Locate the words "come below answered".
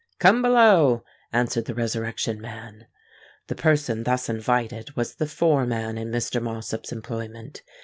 0.17-1.65